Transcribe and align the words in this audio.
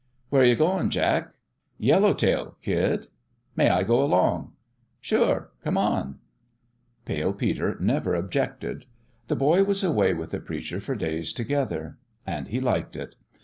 "Where 0.31 0.43
you 0.43 0.55
going, 0.55 0.89
Jack?" 0.89 1.31
Yellow 1.77 2.15
Tail, 2.15 2.57
kid." 2.63 3.09
"May 3.55 3.69
I 3.69 3.83
go 3.83 4.03
along?" 4.03 4.53
"Sure! 4.99 5.51
Come 5.63 5.77
on!" 5.77 6.17
Pale 7.05 7.33
Peter 7.33 7.77
never 7.79 8.15
objected. 8.15 8.87
The 9.27 9.35
boy 9.35 9.63
was 9.63 9.83
away 9.83 10.15
with 10.15 10.31
the 10.31 10.39
preacher 10.39 10.79
for 10.79 10.95
days 10.95 11.31
together. 11.31 11.99
And 12.25 12.47
he 12.47 12.59
liked 12.59 12.95
it. 12.95 13.15